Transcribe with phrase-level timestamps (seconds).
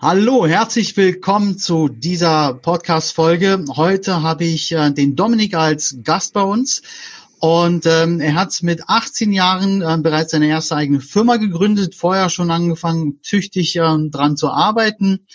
[0.00, 3.64] Hallo, herzlich willkommen zu dieser Podcast-Folge.
[3.74, 6.82] Heute habe ich äh, den Dominik als Gast bei uns
[7.40, 12.30] und ähm, er hat mit 18 Jahren äh, bereits seine erste eigene Firma gegründet, vorher
[12.30, 15.26] schon angefangen, tüchtig äh, dran zu arbeiten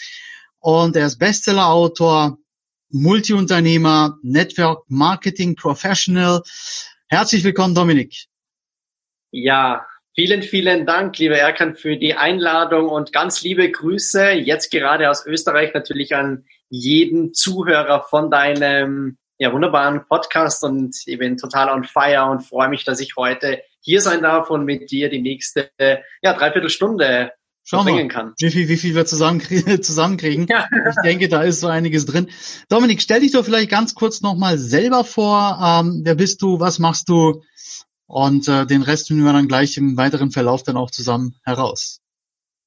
[0.59, 2.37] und er ist Bestseller-Autor,
[2.89, 6.41] Multiunternehmer, Network Marketing Professional.
[7.07, 8.27] Herzlich willkommen, Dominik.
[9.29, 9.85] Ja,
[10.15, 15.25] Vielen, vielen Dank, lieber Erkan, für die Einladung und ganz liebe Grüße jetzt gerade aus
[15.25, 21.83] Österreich natürlich an jeden Zuhörer von deinem ja, wunderbaren Podcast und ich bin total on
[21.83, 25.71] fire und freue mich, dass ich heute hier sein darf und mit dir die nächste
[26.21, 27.31] ja, Dreiviertelstunde
[27.63, 28.33] Schauen wir, kann.
[28.39, 29.81] Wie viel, wie viel wir zusammenkriegen.
[29.81, 30.45] zusammenkriegen.
[30.47, 30.67] Ja.
[30.89, 32.29] Ich denke, da ist so einiges drin.
[32.69, 35.57] Dominik, stell dich doch vielleicht ganz kurz nochmal selber vor.
[35.59, 36.59] Ähm, wer bist du?
[36.59, 37.41] Was machst du?
[38.07, 42.01] Und äh, den Rest finden wir dann gleich im weiteren Verlauf dann auch zusammen heraus.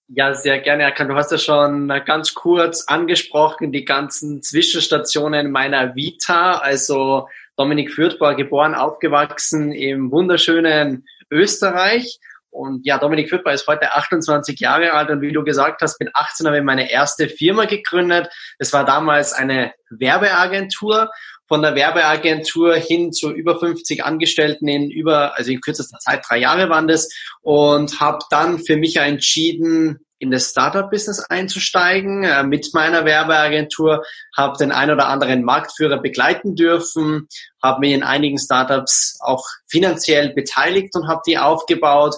[0.09, 1.09] Ja, sehr gerne, Erkan.
[1.09, 6.59] Du hast ja schon ganz kurz angesprochen, die ganzen Zwischenstationen meiner Vita.
[6.59, 12.21] Also Dominik Fürth war geboren, aufgewachsen im wunderschönen Österreich.
[12.51, 16.15] Und ja, Dominik Fürth ist heute 28 Jahre alt und wie du gesagt hast, mit
[16.15, 18.29] 18 habe ich meine erste Firma gegründet.
[18.59, 21.11] Es war damals eine Werbeagentur
[21.49, 26.39] von der Werbeagentur hin zu über 50 Angestellten in über, also in kürzester Zeit, drei
[26.39, 27.09] Jahre waren das
[27.43, 34.03] und habe dann für mich entschieden, in das Startup-Business einzusteigen äh, mit meiner Werbeagentur,
[34.37, 37.29] habe den ein oder anderen Marktführer begleiten dürfen,
[37.63, 42.15] habe mich in einigen Startups auch finanziell beteiligt und habe die aufgebaut.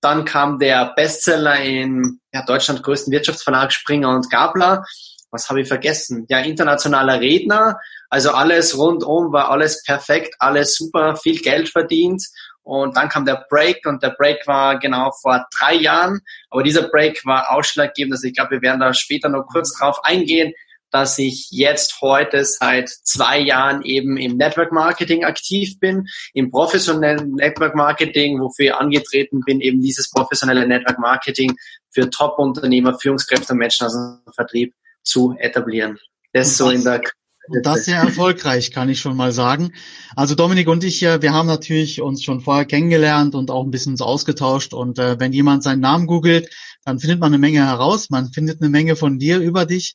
[0.00, 4.84] Dann kam der Bestseller in ja, Deutschland größten Wirtschaftsverlag Springer und Gabler.
[5.30, 6.26] Was habe ich vergessen?
[6.28, 7.78] Ja, internationaler Redner
[8.10, 12.24] also alles rundum war alles perfekt, alles super, viel Geld verdient.
[12.62, 16.20] Und dann kam der Break und der Break war genau vor drei Jahren.
[16.50, 18.14] Aber dieser Break war ausschlaggebend.
[18.14, 20.52] Also ich glaube, wir werden da später noch kurz drauf eingehen,
[20.90, 27.34] dass ich jetzt heute seit zwei Jahren eben im Network Marketing aktiv bin, im professionellen
[27.34, 31.54] Network Marketing, wofür ich angetreten bin, eben dieses professionelle Network Marketing
[31.90, 35.98] für Top-Unternehmer, Führungskräfte und Menschen aus dem Vertrieb zu etablieren.
[36.32, 37.02] Das so in der
[37.48, 39.72] und das sehr erfolgreich, kann ich schon mal sagen.
[40.16, 43.96] Also Dominik und ich, wir haben natürlich uns schon vorher kennengelernt und auch ein bisschen
[43.96, 44.74] so ausgetauscht.
[44.74, 46.50] Und äh, wenn jemand seinen Namen googelt,
[46.84, 48.10] dann findet man eine Menge heraus.
[48.10, 49.94] Man findet eine Menge von dir über dich.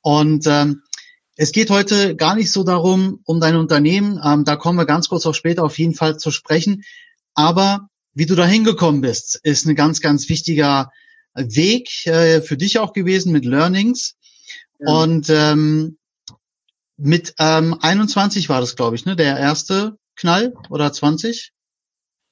[0.00, 0.82] Und ähm,
[1.36, 4.20] es geht heute gar nicht so darum, um dein Unternehmen.
[4.24, 6.82] Ähm, da kommen wir ganz kurz auch später auf jeden Fall zu sprechen.
[7.34, 10.90] Aber wie du da hingekommen bist, ist ein ganz, ganz wichtiger
[11.34, 14.16] Weg äh, für dich auch gewesen mit Learnings.
[14.80, 14.92] Ja.
[14.92, 15.98] Und ähm,
[16.98, 19.16] mit ähm, 21 war das, glaube ich, ne?
[19.16, 21.52] Der erste Knall oder 20?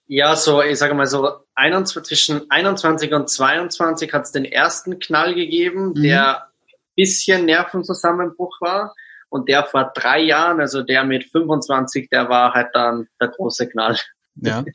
[0.09, 4.99] Ja, so, ich sage mal so, 21, zwischen 21 und 22 hat es den ersten
[4.99, 6.03] Knall gegeben, mhm.
[6.03, 6.49] der
[6.97, 8.94] bisschen Nervenzusammenbruch war.
[9.28, 13.69] Und der vor drei Jahren, also der mit 25, der war halt dann der große
[13.69, 13.98] Knall.
[14.37, 14.65] Ja.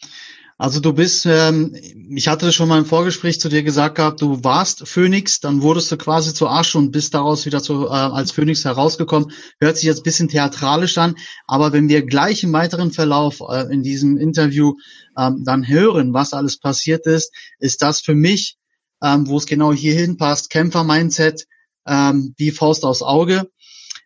[0.61, 1.75] Also du bist, ähm,
[2.15, 5.91] ich hatte schon mal im Vorgespräch zu dir gesagt gehabt, du warst Phoenix, dann wurdest
[5.91, 9.31] du quasi zu Asche und bist daraus wieder zu, äh, als Phoenix herausgekommen.
[9.59, 11.15] Hört sich jetzt bisschen theatralisch an,
[11.47, 14.75] aber wenn wir gleich im weiteren Verlauf äh, in diesem Interview
[15.17, 18.57] ähm, dann hören, was alles passiert ist, ist das für mich,
[19.01, 21.47] ähm, wo es genau hierhin passt, Kämpfer-Mindset,
[21.87, 23.49] ähm, wie Faust aufs Auge.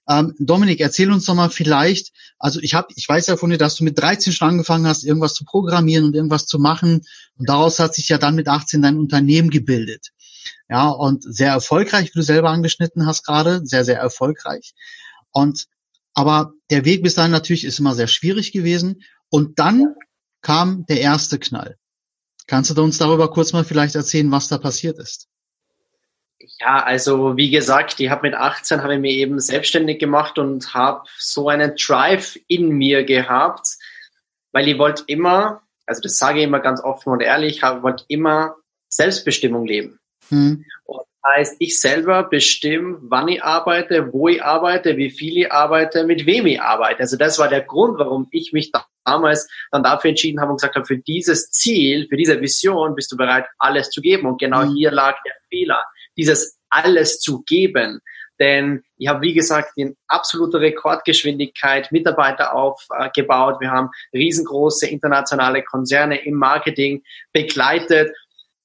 [0.08, 3.58] Ähm, Dominik, erzähl uns doch mal vielleicht, also ich habe, ich weiß ja von dir,
[3.58, 7.02] dass du mit 13 schon angefangen hast, irgendwas zu programmieren und irgendwas zu machen.
[7.38, 10.10] Und daraus hat sich ja dann mit 18 dein Unternehmen gebildet.
[10.70, 14.74] Ja, und sehr erfolgreich, wie du selber angeschnitten hast gerade, sehr, sehr erfolgreich.
[15.32, 15.66] Und
[16.16, 19.04] aber der Weg bis dahin natürlich ist immer sehr schwierig gewesen.
[19.30, 19.96] Und dann
[20.42, 21.78] kam der erste Knall.
[22.48, 25.28] Kannst du uns darüber kurz mal vielleicht erzählen, was da passiert ist?
[26.60, 30.74] Ja, also wie gesagt, ich habe mit 18 habe ich mir eben selbstständig gemacht und
[30.74, 33.68] habe so einen Drive in mir gehabt,
[34.52, 38.04] weil ich wollte immer, also das sage ich immer ganz offen und ehrlich, ich wollte
[38.10, 38.56] immer
[38.90, 40.00] Selbstbestimmung leben.
[40.30, 40.66] Hm.
[40.86, 45.52] Und das heißt, ich selber bestimme, wann ich arbeite, wo ich arbeite, wie viel ich
[45.52, 47.00] arbeite, mit wem ich arbeite.
[47.00, 48.72] Also das war der Grund, warum ich mich
[49.06, 53.12] damals dann dafür entschieden habe und gesagt habe, für dieses Ziel, für diese Vision bist
[53.12, 54.28] du bereit, alles zu geben.
[54.28, 54.74] Und genau hm.
[54.76, 55.84] hier lag der Fehler
[56.18, 58.02] dieses alles zu geben.
[58.40, 63.62] Denn ich habe, wie gesagt, in absoluter Rekordgeschwindigkeit Mitarbeiter aufgebaut.
[63.62, 68.12] Wir haben riesengroße internationale Konzerne im Marketing begleitet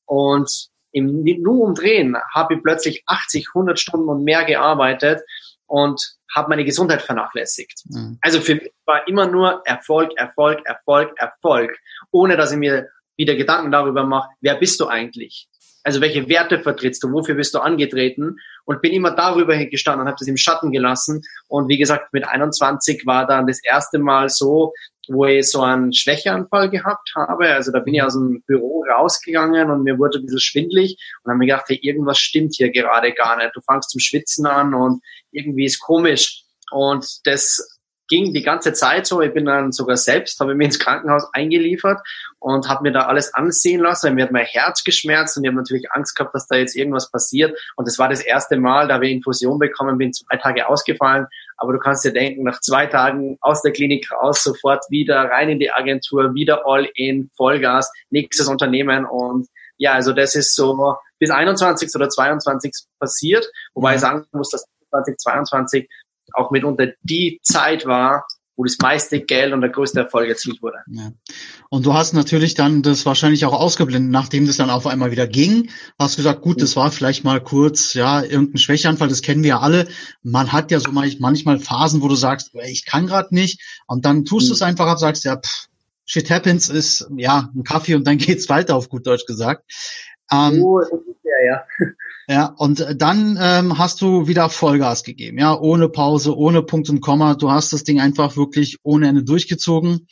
[0.07, 5.23] und im nur umdrehen habe ich plötzlich 80, 100 Stunden und mehr gearbeitet
[5.67, 6.03] und
[6.35, 7.85] habe meine Gesundheit vernachlässigt.
[7.87, 8.19] Mhm.
[8.21, 11.79] Also für mich war immer nur Erfolg, Erfolg, Erfolg, Erfolg,
[12.11, 15.49] ohne dass ich mir wieder Gedanken darüber mache, wer bist du eigentlich?
[15.83, 17.13] Also welche Werte vertrittst du?
[17.13, 18.37] Wofür bist du angetreten?
[18.65, 21.23] Und bin immer darüber gestanden und habe das im Schatten gelassen.
[21.49, 24.73] Und wie gesagt, mit 21 war dann das erste Mal so,
[25.09, 27.49] wo ich so einen Schwächeanfall gehabt habe.
[27.49, 31.31] Also da bin ich aus dem Büro rausgegangen und mir wurde ein bisschen schwindlig und
[31.31, 33.51] habe mir gedacht, hey, irgendwas stimmt hier gerade gar nicht.
[33.55, 35.03] Du fangst zum Schwitzen an und
[35.33, 36.45] irgendwie ist komisch.
[36.71, 37.80] Und das
[38.11, 39.23] ging die ganze Zeit so.
[39.23, 42.01] Ich bin dann sogar selbst, habe mich ins Krankenhaus eingeliefert
[42.41, 44.15] und habe mir da alles ansehen lassen.
[44.15, 47.11] Mir hat mein Herz geschmerzt und ich habe natürlich Angst gehabt, dass da jetzt irgendwas
[47.11, 47.59] passiert.
[47.77, 51.27] Und das war das erste Mal, da wir Infusion bekommen, bin zwei Tage ausgefallen.
[51.57, 55.49] Aber du kannst dir denken, nach zwei Tagen aus der Klinik raus, sofort wieder rein
[55.49, 59.47] in die Agentur, wieder all in, Vollgas, nächstes Unternehmen und
[59.77, 64.67] ja, also das ist so bis 21 oder 22 passiert, wobei ich sagen muss, dass
[64.91, 65.89] 2022
[66.35, 68.25] auch mitunter die Zeit war,
[68.61, 70.77] wo das meiste Geld und der größte Erfolg erzielt wurde.
[70.91, 71.13] Ja.
[71.71, 75.27] Und du hast natürlich dann das wahrscheinlich auch ausgeblendet, nachdem das dann auf einmal wieder
[75.27, 75.71] ging.
[75.99, 79.61] Hast gesagt, gut, das war vielleicht mal kurz, ja, irgendein Schwächeanfall, das kennen wir ja
[79.61, 79.89] alle.
[80.23, 83.63] Man hat ja so manchmal Phasen, wo du sagst, ich kann gerade nicht.
[83.87, 84.49] Und dann tust mhm.
[84.49, 85.69] du es einfach ab, sagst, ja, pff,
[86.05, 89.65] shit happens ist, ja, ein Kaffee und dann geht's weiter, auf gut Deutsch gesagt.
[90.33, 91.65] Ähm, oh, das ist der, ja.
[92.29, 97.01] Ja, und dann ähm, hast du wieder Vollgas gegeben, ja, ohne Pause, ohne Punkt und
[97.01, 97.35] Komma.
[97.35, 100.07] Du hast das Ding einfach wirklich ohne Ende durchgezogen.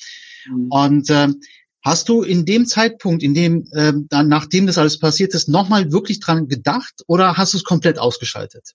[0.49, 0.67] Mhm.
[0.69, 1.41] Und ähm,
[1.81, 5.93] hast du in dem Zeitpunkt, in dem ähm, dann nachdem das alles passiert ist, nochmal
[5.93, 8.75] wirklich dran gedacht oder hast du es komplett ausgeschaltet?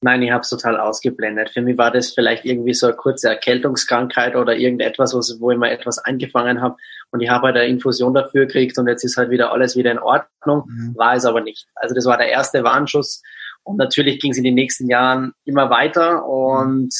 [0.00, 1.50] Nein, ich habe es total ausgeblendet.
[1.50, 5.70] Für mich war das vielleicht irgendwie so eine kurze Erkältungskrankheit oder irgendetwas, wo ich mal
[5.70, 6.76] etwas eingefangen habe
[7.10, 9.92] und ich habe halt eine Infusion dafür gekriegt und jetzt ist halt wieder alles wieder
[9.92, 10.64] in Ordnung.
[10.66, 10.94] Mhm.
[10.96, 11.66] War es aber nicht.
[11.74, 13.22] Also das war der erste Warnschuss
[13.62, 16.92] und natürlich ging es in den nächsten Jahren immer weiter und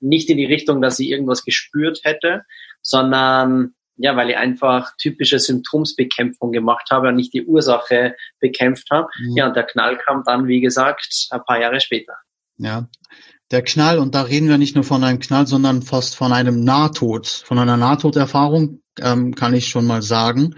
[0.00, 2.44] nicht in die Richtung, dass ich irgendwas gespürt hätte,
[2.82, 9.08] sondern ja, weil ich einfach typische Symptomsbekämpfung gemacht habe und nicht die Ursache bekämpft habe.
[9.18, 9.36] Mhm.
[9.36, 12.14] Ja, und der Knall kam dann, wie gesagt, ein paar Jahre später.
[12.58, 12.88] Ja,
[13.50, 16.64] der Knall, und da reden wir nicht nur von einem Knall, sondern fast von einem
[16.64, 20.54] Nahtod, von einer Nahtoderfahrung, ähm, kann ich schon mal sagen.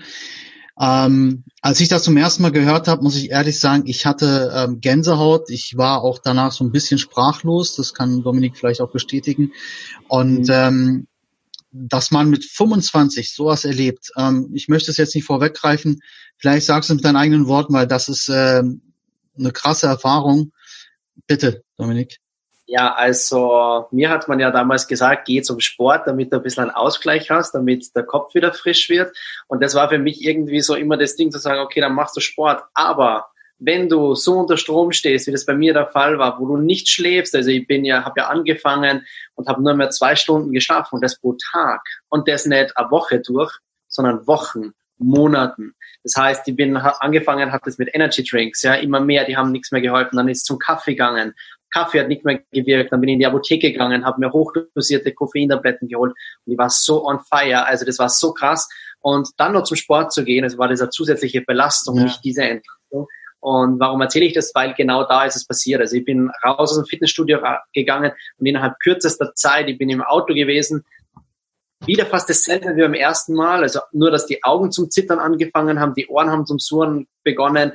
[0.80, 4.50] Ähm, als ich das zum ersten Mal gehört habe, muss ich ehrlich sagen, ich hatte
[4.54, 5.50] ähm, Gänsehaut.
[5.50, 7.76] Ich war auch danach so ein bisschen sprachlos.
[7.76, 9.52] Das kann Dominik vielleicht auch bestätigen.
[10.08, 10.50] Und mhm.
[10.50, 11.06] ähm,
[11.72, 14.10] dass man mit 25 sowas erlebt.
[14.16, 16.00] Ähm, ich möchte es jetzt nicht vorweggreifen.
[16.36, 18.62] Vielleicht sagst du mit deinen eigenen Worten, weil das ist äh,
[19.38, 20.52] eine krasse Erfahrung.
[21.26, 22.18] Bitte, Dominik.
[22.66, 26.62] Ja, also mir hat man ja damals gesagt, geh zum Sport, damit du ein bisschen
[26.62, 29.16] einen Ausgleich hast, damit der Kopf wieder frisch wird.
[29.48, 32.16] Und das war für mich irgendwie so immer das Ding zu sagen, okay, dann machst
[32.16, 32.62] du Sport.
[32.74, 33.26] Aber
[33.58, 36.56] wenn du so unter Strom stehst, wie das bei mir der Fall war, wo du
[36.56, 40.52] nicht schläfst, also ich bin ja, habe ja angefangen und habe nur mehr zwei Stunden
[40.52, 43.52] geschlafen und das pro Tag und das nicht eine Woche durch,
[43.88, 45.74] sondern Wochen, Monaten.
[46.04, 49.52] Das heißt, ich bin angefangen, habe das mit Energy Drinks, ja, immer mehr, die haben
[49.52, 50.16] nichts mehr geholfen.
[50.16, 51.34] Dann ist es zum Kaffee gegangen.
[51.72, 52.92] Kaffee hat nicht mehr gewirkt.
[52.92, 56.12] Dann bin ich in die Apotheke gegangen, habe mir hochdosierte Koffeintabletten geholt
[56.44, 57.66] und ich war so on fire.
[57.66, 58.68] Also das war so krass.
[59.00, 62.04] Und dann noch zum Sport zu gehen, es war diese zusätzliche Belastung, ja.
[62.04, 63.06] nicht diese Entlastung.
[63.40, 64.52] Und warum erzähle ich das?
[64.54, 65.80] Weil genau da ist es passiert.
[65.80, 67.38] Also ich bin raus aus dem Fitnessstudio
[67.72, 70.84] gegangen und innerhalb kürzester Zeit, ich bin im Auto gewesen,
[71.86, 73.62] wieder fast dasselbe wie beim ersten Mal.
[73.62, 77.72] Also nur, dass die Augen zum Zittern angefangen haben, die Ohren haben zum Surren begonnen.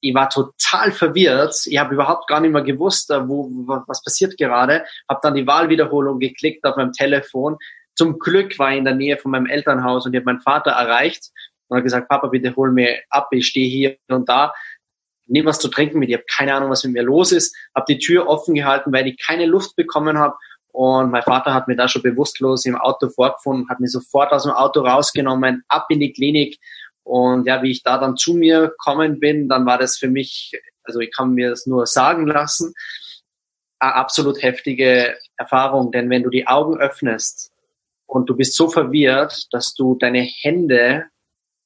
[0.00, 1.54] Ich war total verwirrt.
[1.66, 3.48] Ich habe überhaupt gar nicht mehr gewusst, äh, wo,
[3.86, 4.84] was passiert gerade.
[5.08, 7.56] Habe dann die Wahlwiederholung geklickt auf meinem Telefon.
[7.94, 10.72] Zum Glück war ich in der Nähe von meinem Elternhaus und ich habe meinen Vater
[10.72, 11.30] erreicht
[11.68, 14.52] und habe gesagt, Papa, bitte hol mir ab, ich stehe hier und da.
[15.26, 17.54] Nimm was zu trinken mit, ich habe keine Ahnung, was mit mir los ist.
[17.74, 20.36] Habe die Tür offen gehalten, weil ich keine Luft bekommen habe
[20.72, 24.44] und mein Vater hat mir da schon bewusstlos im Auto vorgefunden, hat mich sofort aus
[24.44, 26.58] dem Auto rausgenommen, ab in die Klinik.
[27.04, 30.52] Und ja, wie ich da dann zu mir gekommen bin, dann war das für mich,
[30.82, 32.72] also ich kann mir das nur sagen lassen,
[33.78, 35.92] eine absolut heftige Erfahrung.
[35.92, 37.52] Denn wenn du die Augen öffnest
[38.06, 41.04] und du bist so verwirrt, dass du deine Hände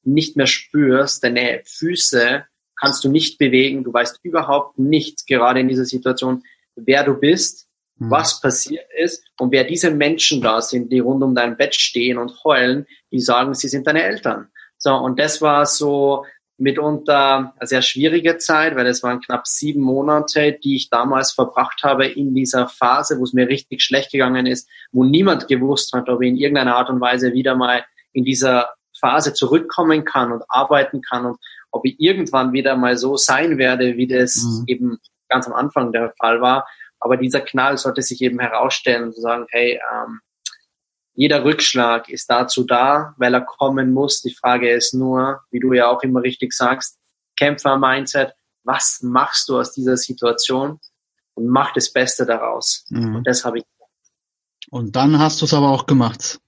[0.03, 2.45] nicht mehr spürst, deine Füße
[2.79, 6.43] kannst du nicht bewegen, du weißt überhaupt nicht gerade in dieser Situation,
[6.75, 7.66] wer du bist,
[7.99, 8.11] Mhm.
[8.11, 12.19] was passiert ist und wer diese Menschen da sind, die rund um dein Bett stehen
[12.19, 14.49] und heulen, die sagen, sie sind deine Eltern.
[14.77, 16.25] So, und das war so
[16.59, 21.83] mitunter eine sehr schwierige Zeit, weil es waren knapp sieben Monate, die ich damals verbracht
[21.83, 26.09] habe in dieser Phase, wo es mir richtig schlecht gegangen ist, wo niemand gewusst hat,
[26.09, 30.45] ob ich in irgendeiner Art und Weise wieder mal in dieser Phase zurückkommen kann und
[30.49, 31.39] arbeiten kann und
[31.71, 34.65] ob ich irgendwann wieder mal so sein werde, wie das mhm.
[34.67, 34.99] eben
[35.29, 36.67] ganz am Anfang der Fall war.
[37.07, 40.21] Aber dieser Knall sollte sich eben herausstellen zu sagen, hey, ähm,
[41.15, 44.23] jeder Rückschlag ist dazu da, weil er kommen muss.
[44.23, 46.99] Die Frage ist nur, wie du ja auch immer richtig sagst,
[47.37, 48.35] Kämpfer-Mindset.
[48.65, 50.81] Was machst du aus dieser Situation?
[51.35, 52.85] Und mach das Beste daraus.
[52.91, 53.17] Mhm.
[53.17, 53.65] Und das habe ich.
[54.71, 56.41] Und dann hast du es aber auch gemacht.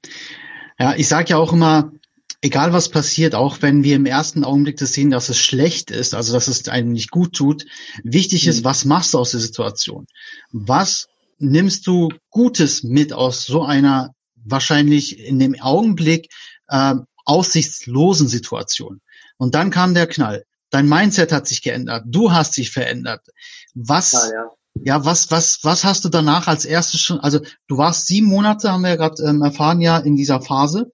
[0.78, 1.92] Ja, ich sage ja auch immer,
[2.40, 6.14] egal was passiert, auch wenn wir im ersten Augenblick das sehen, dass es schlecht ist,
[6.14, 7.64] also dass es einem nicht gut tut,
[8.04, 8.64] wichtig ist, mhm.
[8.64, 10.06] was machst du aus der Situation?
[10.52, 16.30] Was nimmst du Gutes mit aus so einer wahrscheinlich in dem Augenblick
[16.68, 19.00] äh, aussichtslosen Situation?
[19.36, 20.44] Und dann kam der Knall.
[20.70, 22.04] Dein Mindset hat sich geändert.
[22.06, 23.26] Du hast dich verändert.
[23.74, 24.50] Was, ja, ja.
[24.84, 27.20] ja was, was, was hast du danach als erstes schon?
[27.20, 30.92] Also du warst sieben Monate, haben wir ja gerade ähm, erfahren, ja in dieser Phase.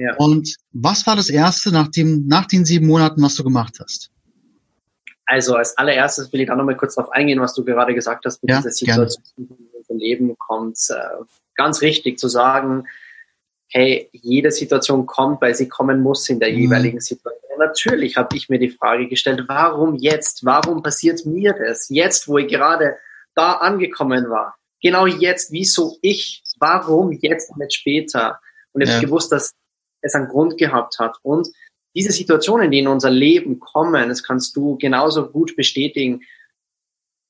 [0.00, 0.14] Ja.
[0.16, 4.10] Und was war das erste nach dem, nach den sieben Monaten, was du gemacht hast?
[5.26, 8.42] Also als allererstes will ich da nochmal kurz darauf eingehen, was du gerade gesagt hast
[8.42, 10.78] mit ja, dieser Situation, die in Leben kommt.
[10.88, 12.86] Äh, ganz richtig zu sagen,
[13.68, 16.58] hey, jede Situation kommt, weil sie kommen muss in der mhm.
[16.58, 17.34] jeweiligen Situation.
[17.58, 20.44] natürlich habe ich mir die Frage gestellt, warum jetzt?
[20.44, 21.88] Warum passiert mir das?
[21.90, 22.96] Jetzt, wo ich gerade
[23.34, 24.56] da angekommen war.
[24.82, 26.42] Genau jetzt, wieso ich?
[26.58, 28.40] Warum jetzt nicht später?
[28.72, 28.96] Und ich ja.
[28.96, 29.54] habe gewusst, dass
[30.02, 31.16] es einen Grund gehabt hat.
[31.22, 31.48] Und
[31.94, 36.22] diese Situationen, die in unser Leben kommen, das kannst du genauso gut bestätigen,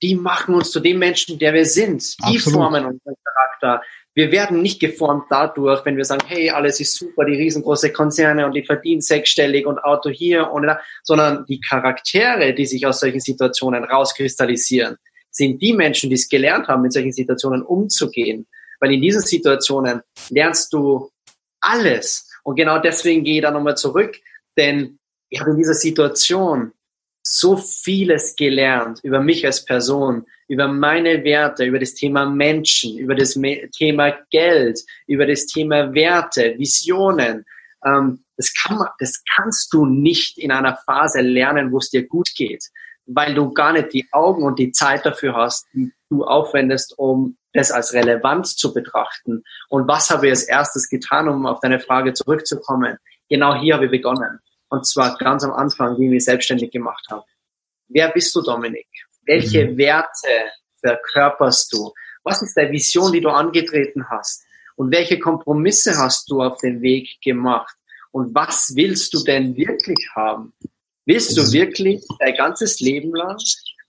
[0.02, 2.16] die machen uns zu dem Menschen, der wir sind.
[2.26, 2.58] Die Absolut.
[2.58, 3.82] formen unseren Charakter.
[4.14, 8.46] Wir werden nicht geformt dadurch, wenn wir sagen, hey, alles ist super, die riesengroße Konzerne
[8.46, 13.00] und die verdienen sechsstellig und Auto hier und da, sondern die Charaktere, die sich aus
[13.00, 14.96] solchen Situationen rauskristallisieren,
[15.30, 18.46] sind die Menschen, die es gelernt haben, mit solchen Situationen umzugehen.
[18.80, 20.00] Weil in diesen Situationen
[20.30, 21.10] lernst du
[21.60, 22.29] alles.
[22.42, 24.16] Und genau deswegen gehe ich da nochmal zurück,
[24.56, 26.72] denn ich habe in dieser Situation
[27.22, 33.14] so vieles gelernt über mich als Person, über meine Werte, über das Thema Menschen, über
[33.14, 33.38] das
[33.76, 37.44] Thema Geld, über das Thema Werte, Visionen.
[37.84, 42.30] Ähm, das, kann das kannst du nicht in einer Phase lernen, wo es dir gut
[42.34, 42.64] geht,
[43.12, 47.36] weil du gar nicht die Augen und die Zeit dafür hast, die du aufwendest, um
[47.52, 49.42] das als relevant zu betrachten.
[49.68, 52.98] Und was habe ich als erstes getan, um auf deine Frage zurückzukommen?
[53.28, 54.38] Genau hier habe ich begonnen.
[54.68, 57.24] Und zwar ganz am Anfang, wie ich mich selbstständig gemacht habe.
[57.88, 58.86] Wer bist du, Dominik?
[59.24, 59.78] Welche mhm.
[59.78, 60.50] Werte
[60.80, 61.92] verkörperst du?
[62.22, 64.44] Was ist deine Vision, die du angetreten hast?
[64.76, 67.74] Und welche Kompromisse hast du auf den Weg gemacht?
[68.12, 70.52] Und was willst du denn wirklich haben?
[71.06, 73.38] Willst du wirklich dein ganzes Leben lang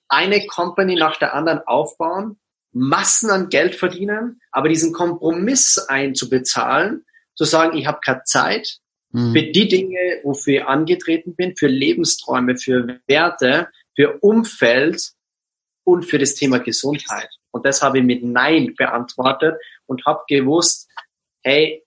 [0.07, 2.37] eine Company nach der anderen aufbauen
[2.73, 8.77] Massen an Geld verdienen, aber diesen Kompromiss einzubezahlen, zu sagen, ich habe keine Zeit
[9.11, 9.33] mhm.
[9.33, 15.11] für die Dinge, wofür ich angetreten bin, für Lebensträume, für Werte, für Umfeld
[15.83, 17.29] und für das Thema Gesundheit.
[17.51, 20.89] Und das habe ich mit Nein beantwortet und habe gewusst,
[21.43, 21.80] hey,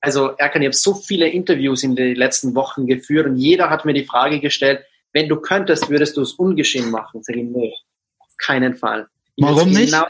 [0.00, 3.84] also Erkan, ich habe so viele Interviews in den letzten Wochen geführt und jeder hat
[3.84, 7.22] mir die Frage gestellt, wenn du könntest, würdest du es ungeschehen machen?
[7.22, 7.74] Sag ich, nee,
[8.18, 9.08] auf keinen Fall.
[9.36, 9.92] Ich Warum nicht?
[9.92, 10.06] Genau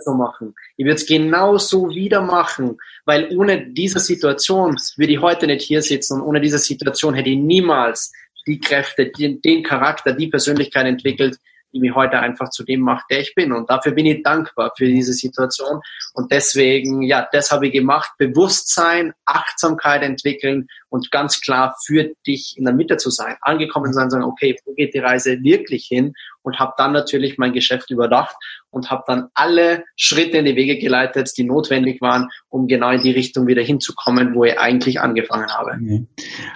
[0.00, 0.54] so machen.
[0.76, 5.62] Ich würde es genau so wieder machen, weil ohne diese Situation würde ich heute nicht
[5.62, 8.12] hier sitzen und ohne diese Situation hätte ich niemals
[8.46, 11.38] die Kräfte, den, den Charakter, die Persönlichkeit entwickelt,
[11.76, 13.52] die mich heute einfach zu dem macht, der ich bin.
[13.52, 15.80] Und dafür bin ich dankbar für diese Situation.
[16.14, 18.12] Und deswegen, ja, das habe ich gemacht.
[18.18, 23.36] Bewusstsein, Achtsamkeit entwickeln und ganz klar für dich in der Mitte zu sein.
[23.40, 26.12] Angekommen sein, sagen, okay, wo geht die Reise wirklich hin?
[26.42, 28.36] Und habe dann natürlich mein Geschäft überdacht
[28.70, 33.02] und habe dann alle Schritte in die Wege geleitet, die notwendig waren, um genau in
[33.02, 36.06] die Richtung wieder hinzukommen, wo ich eigentlich angefangen habe.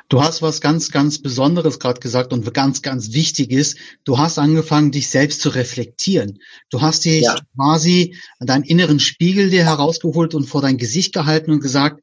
[0.08, 3.78] Du hast was ganz, ganz Besonderes gerade gesagt und ganz, ganz wichtig ist.
[4.04, 6.38] Du hast angefangen, dich selbst zu reflektieren.
[6.70, 7.34] Du hast dich ja.
[7.56, 12.00] quasi deinen inneren Spiegel dir herausgeholt und vor dein Gesicht gehalten und gesagt,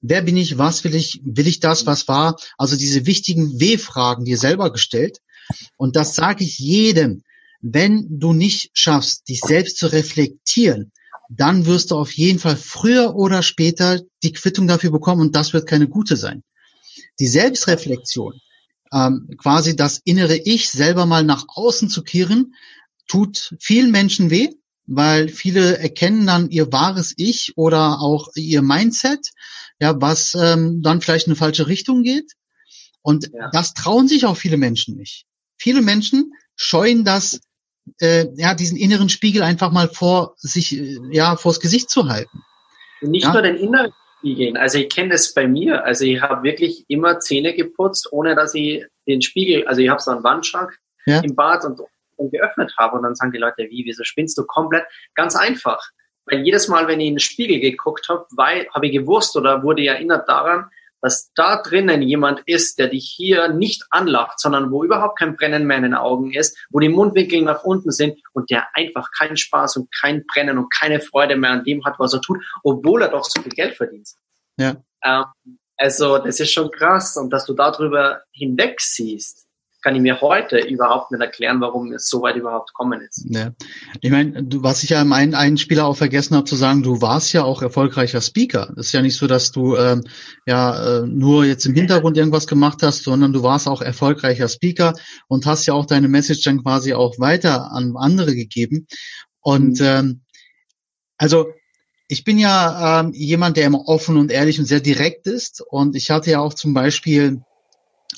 [0.00, 2.36] wer bin ich, was will ich, will ich das, was war?
[2.56, 5.18] Also diese wichtigen W-Fragen dir selber gestellt.
[5.76, 7.22] Und das sage ich jedem,
[7.60, 10.92] wenn du nicht schaffst, dich selbst zu reflektieren,
[11.28, 15.52] dann wirst du auf jeden Fall früher oder später die Quittung dafür bekommen und das
[15.52, 16.42] wird keine gute sein.
[17.20, 18.40] Die Selbstreflexion,
[18.92, 22.54] ähm, quasi das innere Ich selber mal nach außen zu kehren,
[23.06, 24.50] tut vielen Menschen weh,
[24.92, 29.30] weil viele erkennen dann ihr wahres Ich oder auch ihr Mindset,
[29.78, 32.32] ja, was ähm, dann vielleicht in eine falsche Richtung geht.
[33.00, 33.50] Und ja.
[33.52, 35.26] das trauen sich auch viele Menschen nicht.
[35.56, 37.40] Viele Menschen scheuen das
[38.00, 42.42] äh, ja, diesen inneren Spiegel einfach mal vor sich, äh, ja, vors Gesicht zu halten.
[43.00, 43.32] nicht ja?
[43.32, 44.56] nur den inneren Spiegel.
[44.56, 45.84] Also ich kenne das bei mir.
[45.84, 50.02] Also ich habe wirklich immer Zähne geputzt, ohne dass ich den Spiegel, also ich habe
[50.02, 51.20] so einen Wandschrank ja.
[51.20, 51.80] im Bad und,
[52.20, 54.84] und geöffnet habe und dann sagen die Leute, wie, wieso spinnst du komplett?
[55.14, 55.80] Ganz einfach.
[56.26, 59.86] Weil jedes Mal, wenn ich in den Spiegel geguckt habe, habe ich gewusst oder wurde
[59.86, 60.70] erinnert daran,
[61.02, 65.66] dass da drinnen jemand ist, der dich hier nicht anlacht, sondern wo überhaupt kein Brennen
[65.66, 69.36] mehr in den Augen ist, wo die Mundwinkel nach unten sind und der einfach keinen
[69.36, 73.02] Spaß und kein Brennen und keine Freude mehr an dem hat, was er tut, obwohl
[73.02, 74.10] er doch so viel Geld verdient.
[74.58, 74.82] Ja.
[75.02, 79.46] Ähm, also das ist schon krass und dass du darüber hinweg siehst,
[79.82, 83.24] kann ich mir heute überhaupt nicht erklären, warum es so weit überhaupt kommen ist.
[83.28, 83.52] Ja.
[84.00, 86.82] Ich meine, du, was ich ja im einen, einen Spieler auch vergessen habe zu sagen,
[86.82, 88.72] du warst ja auch erfolgreicher Speaker.
[88.76, 90.02] Das ist ja nicht so, dass du ähm,
[90.46, 94.94] ja äh, nur jetzt im Hintergrund irgendwas gemacht hast, sondern du warst auch erfolgreicher Speaker
[95.28, 98.86] und hast ja auch deine Message dann quasi auch weiter an andere gegeben.
[99.40, 99.86] Und mhm.
[99.86, 100.20] ähm,
[101.16, 101.48] also
[102.08, 105.62] ich bin ja ähm, jemand, der immer offen und ehrlich und sehr direkt ist.
[105.62, 107.42] Und ich hatte ja auch zum Beispiel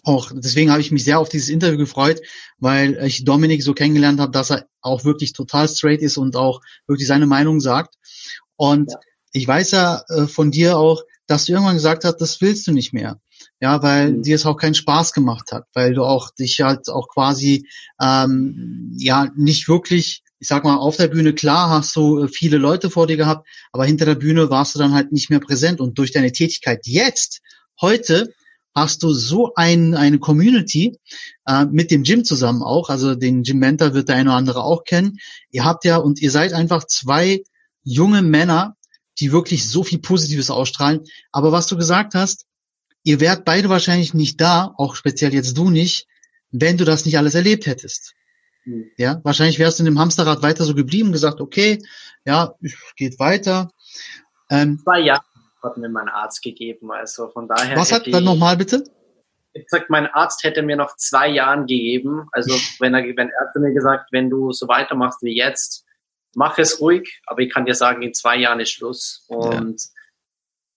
[0.03, 2.21] auch, deswegen habe ich mich sehr auf dieses Interview gefreut,
[2.59, 6.61] weil ich Dominik so kennengelernt habe, dass er auch wirklich total straight ist und auch
[6.87, 7.95] wirklich seine Meinung sagt.
[8.57, 8.99] Und ja.
[9.33, 12.73] ich weiß ja äh, von dir auch, dass du irgendwann gesagt hast, das willst du
[12.73, 13.21] nicht mehr.
[13.61, 14.23] Ja, weil mhm.
[14.23, 17.69] dir es auch keinen Spaß gemacht hat, weil du auch dich halt auch quasi
[18.01, 22.59] ähm, ja nicht wirklich, ich sag mal, auf der Bühne klar hast du äh, viele
[22.59, 25.81] Leute vor dir gehabt, aber hinter der Bühne warst du dann halt nicht mehr präsent
[25.81, 27.41] und durch deine Tätigkeit jetzt,
[27.81, 28.35] heute,
[28.75, 30.99] hast du so ein, eine Community
[31.47, 34.65] äh, mit dem Gym zusammen auch, also den Gym Mentor wird der eine oder andere
[34.65, 35.19] auch kennen.
[35.51, 37.43] Ihr habt ja und ihr seid einfach zwei
[37.85, 38.77] junge Männer,
[39.19, 41.01] die wirklich so viel Positives ausstrahlen.
[41.33, 42.47] Aber was du gesagt hast,
[43.03, 46.07] ihr wärt beide wahrscheinlich nicht da, auch speziell jetzt du nicht,
[46.51, 48.15] wenn du das nicht alles erlebt hättest.
[48.65, 48.87] Mhm.
[48.97, 51.79] Ja, wahrscheinlich wärst du in dem Hamsterrad weiter so geblieben, gesagt, okay,
[52.25, 52.55] ja,
[52.97, 53.71] geht weiter.
[54.49, 55.25] Ähm, Zwei Jahre
[55.63, 56.93] hat mir mein Arzt gegeben.
[56.93, 57.77] Also von daher.
[57.77, 58.85] Was hat dann nochmal bitte?
[59.55, 62.29] Ich gesagt, mein Arzt hätte mir noch zwei Jahren gegeben.
[62.33, 65.85] Also wenn er, wenn er mir gesagt, wenn du so weitermachst wie jetzt,
[66.35, 67.21] mach es ruhig.
[67.27, 69.25] Aber ich kann dir sagen, in zwei Jahren ist Schluss.
[69.29, 69.89] Und ja.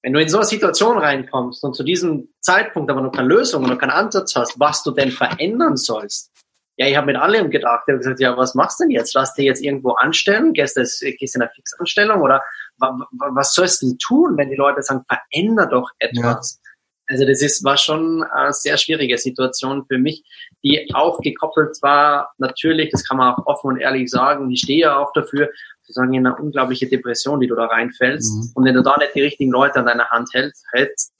[0.03, 3.63] wenn du in so eine Situation reinkommst und zu diesem Zeitpunkt aber noch keine Lösung
[3.63, 6.31] und noch keinen Ansatz hast, was du denn verändern sollst,
[6.77, 7.83] ja, ich habe mit allem gedacht.
[7.87, 9.13] Ich habe gesagt, ja, was machst du denn jetzt?
[9.13, 10.51] Lass dir jetzt irgendwo anstellen?
[10.53, 12.43] Gehst du gehst in eine Fixanstellung oder
[12.77, 16.59] was sollst du tun, wenn die Leute sagen, veränder doch etwas?
[16.63, 16.71] Ja.
[17.07, 20.23] Also das ist, war schon eine sehr schwierige Situation für mich,
[20.63, 24.81] die auch gekoppelt war, natürlich, das kann man auch offen und ehrlich sagen, ich stehe
[24.81, 25.51] ja auch dafür,
[25.83, 28.33] zu sagen, in eine unglaubliche Depression, die du da reinfällst.
[28.33, 28.51] Mhm.
[28.55, 31.13] Und wenn du da nicht die richtigen Leute an deiner Hand hältst, hältst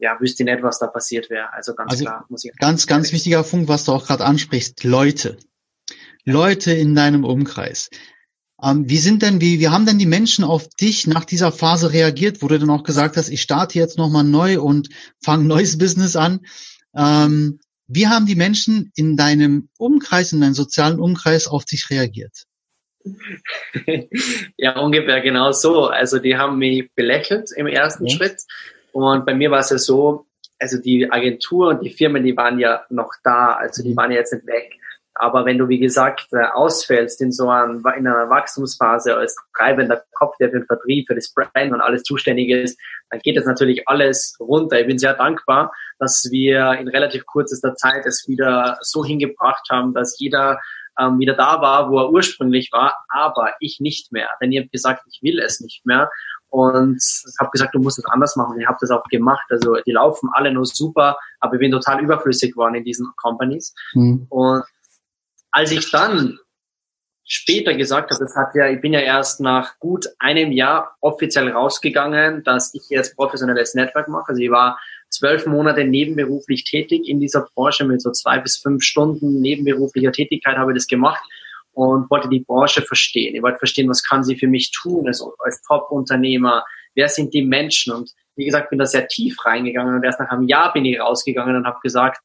[0.00, 1.52] ja, wüsste nicht, was da passiert wäre.
[1.52, 2.56] Also ganz also klar, muss ich.
[2.56, 5.36] Ganz, ganz wichtiger Punkt, was du auch gerade ansprichst, Leute.
[6.24, 7.90] Leute in deinem Umkreis.
[8.62, 11.92] Ähm, wie sind denn, wie, wie haben denn die Menschen auf dich nach dieser Phase
[11.92, 14.88] reagiert, wo du dann auch gesagt hast, ich starte jetzt nochmal neu und
[15.22, 16.40] fange neues Business an?
[16.94, 22.44] Ähm, wie haben die Menschen in deinem Umkreis, in deinem sozialen Umkreis auf dich reagiert?
[24.56, 25.86] ja, ungefähr genau so.
[25.86, 28.16] Also die haben mich belächelt im ersten ja.
[28.16, 28.42] Schritt.
[28.92, 30.26] Und bei mir war es ja so,
[30.58, 33.96] also die Agentur und die Firmen, die waren ja noch da, also die mhm.
[33.96, 34.79] waren ja jetzt nicht weg.
[35.20, 40.02] Aber wenn du, wie gesagt, äh, ausfällst in so einer, in einer Wachstumsphase als treibender
[40.14, 42.80] Kopf, der für den Vertrieb, für das Brand und alles zuständig ist,
[43.10, 44.80] dann geht das natürlich alles runter.
[44.80, 49.92] Ich bin sehr dankbar, dass wir in relativ kürzester Zeit es wieder so hingebracht haben,
[49.92, 50.58] dass jeder
[50.98, 54.28] ähm, wieder da war, wo er ursprünglich war, aber ich nicht mehr.
[54.40, 56.08] Denn ihr habt gesagt, ich will es nicht mehr
[56.48, 56.98] und
[57.38, 58.58] habe gesagt, du musst es anders machen.
[58.58, 59.44] Ich habe das auch gemacht.
[59.50, 63.74] Also die laufen alle nur super, aber ich bin total überflüssig geworden in diesen Companies.
[63.92, 64.26] Mhm.
[64.30, 64.64] Und
[65.52, 66.38] als ich dann
[67.24, 71.50] später gesagt habe, das hat ja, ich bin ja erst nach gut einem Jahr offiziell
[71.50, 74.30] rausgegangen, dass ich jetzt professionelles Netzwerk mache.
[74.30, 78.82] Also ich war zwölf Monate nebenberuflich tätig in dieser Branche mit so zwei bis fünf
[78.82, 81.22] Stunden nebenberuflicher Tätigkeit habe ich das gemacht
[81.72, 83.34] und wollte die Branche verstehen.
[83.34, 87.44] Ich wollte verstehen, was kann sie für mich tun als, als Top-Unternehmer, wer sind die
[87.44, 90.84] Menschen und wie gesagt, bin da sehr tief reingegangen und erst nach einem Jahr bin
[90.84, 92.20] ich rausgegangen und habe gesagt,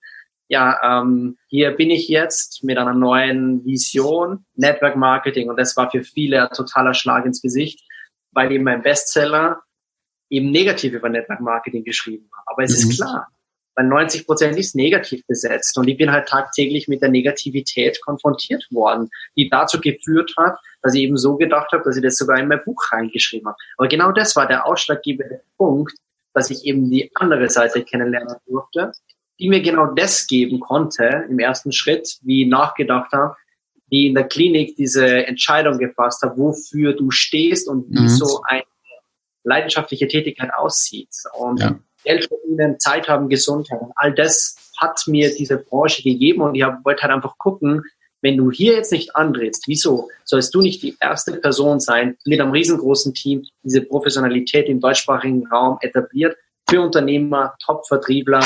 [0.48, 5.50] ja, ähm, hier bin ich jetzt mit einer neuen Vision, Network Marketing.
[5.50, 7.82] Und das war für viele ein totaler Schlag ins Gesicht,
[8.32, 9.62] weil eben mein Bestseller
[10.30, 12.44] eben negativ über Network Marketing geschrieben war.
[12.46, 12.92] Aber es mhm.
[12.92, 13.28] ist klar,
[13.76, 15.78] weil 90 Prozent ist negativ besetzt.
[15.78, 20.94] Und ich bin halt tagtäglich mit der Negativität konfrontiert worden, die dazu geführt hat, dass
[20.94, 23.58] ich eben so gedacht habe, dass ich das sogar in mein Buch reingeschrieben habe.
[23.78, 25.98] Aber genau das war der ausschlaggebende Punkt,
[26.34, 28.92] dass ich eben die andere Seite kennenlernen durfte
[29.40, 33.36] die mir genau das geben konnte im ersten Schritt, wie nachgedacht habe,
[33.90, 38.10] wie in der Klinik diese Entscheidung gefasst habe, wofür du stehst und wie mhm.
[38.10, 38.64] so eine
[39.44, 41.10] leidenschaftliche Tätigkeit aussieht.
[41.38, 41.80] Und ja.
[42.04, 43.82] Geld verdienen, Zeit haben, Gesundheit.
[43.82, 47.84] Und all das hat mir diese Branche gegeben und ich wollte halt einfach gucken,
[48.22, 52.42] wenn du hier jetzt nicht andrehst, wieso sollst du nicht die erste Person sein, mit
[52.42, 56.36] einem riesengroßen Team diese Professionalität im deutschsprachigen Raum etabliert,
[56.68, 58.44] für Unternehmer, Top-Vertriebler.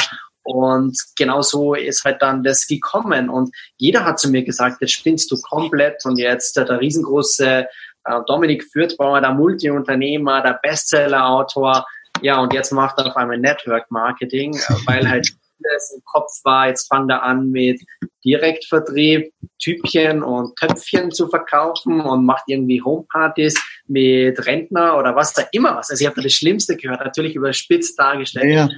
[0.52, 3.30] Und genau so ist halt dann das gekommen.
[3.30, 7.68] Und jeder hat zu mir gesagt, jetzt spinnst du komplett und jetzt der, der riesengroße
[8.06, 11.86] äh, Dominik Fürthbauer, der Multiunternehmer, der Bestseller-Autor.
[12.24, 16.32] Ja, und jetzt macht er auf einmal Network Marketing, äh, weil halt vieles im Kopf
[16.44, 16.68] war.
[16.68, 17.80] Jetzt fangt er an mit
[18.26, 23.54] Direktvertrieb, Typchen und Töpfchen zu verkaufen und macht irgendwie Homepartys
[23.86, 25.92] mit Rentner oder was da immer was.
[25.92, 28.52] Also ich habe da das Schlimmste gehört, natürlich überspitzt dargestellt.
[28.52, 28.70] Ja.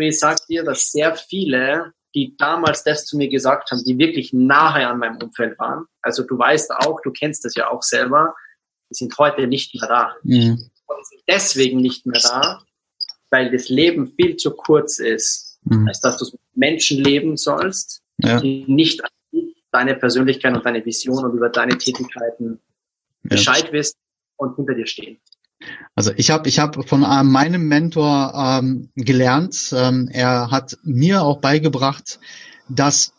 [0.00, 4.32] Ich sag dir, dass sehr viele die damals das zu mir gesagt haben, die wirklich
[4.32, 5.86] nahe an meinem Umfeld waren.
[6.02, 8.34] Also du weißt auch, du kennst das ja auch selber,
[8.90, 10.16] die sind heute nicht mehr da.
[10.22, 10.70] Mhm.
[10.86, 12.62] Und sind deswegen nicht mehr da,
[13.30, 15.86] weil das Leben viel zu kurz ist, mhm.
[15.86, 18.40] als dass du mit Menschen leben sollst, ja.
[18.40, 19.02] die nicht
[19.70, 22.60] deine Persönlichkeit und deine Vision und über deine Tätigkeiten
[23.22, 23.30] ja.
[23.30, 23.96] Bescheid wissen
[24.36, 25.20] und hinter dir stehen.
[25.94, 31.22] Also ich habe ich hab von äh, meinem Mentor ähm, gelernt, ähm, er hat mir
[31.22, 32.18] auch beigebracht,
[32.68, 33.12] dass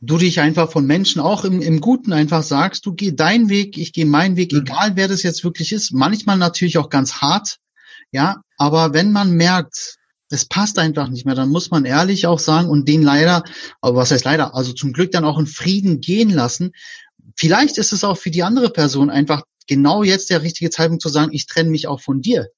[0.00, 3.78] du dich einfach von Menschen auch im, im Guten einfach sagst, du geh deinen Weg,
[3.78, 4.60] ich gehe meinen Weg, mhm.
[4.60, 5.92] egal wer das jetzt wirklich ist.
[5.92, 7.58] Manchmal natürlich auch ganz hart,
[8.10, 12.38] ja, aber wenn man merkt, es passt einfach nicht mehr, dann muss man ehrlich auch
[12.38, 13.44] sagen und den leider,
[13.80, 16.72] aber was heißt leider, also zum Glück dann auch in Frieden gehen lassen.
[17.36, 21.08] Vielleicht ist es auch für die andere Person einfach genau jetzt der richtige Zeitpunkt zu
[21.08, 22.48] sagen, ich trenne mich auch von dir.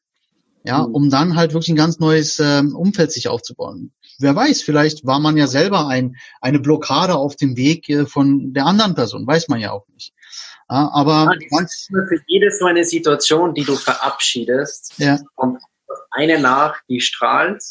[0.67, 0.95] Ja, mhm.
[0.95, 3.93] um dann halt wirklich ein ganz neues ähm, Umfeld sich aufzubauen.
[4.19, 8.55] Wer weiß, vielleicht war man ja selber ein, eine Blockade auf dem Weg äh, von
[8.55, 10.15] der anderen Person, weiß man ja auch nicht.
[10.71, 15.19] Ja, aber ja, ist für jede so eine Situation, die du verabschiedest, ja.
[15.35, 15.61] kommt
[16.11, 17.63] eine nach, die strahlt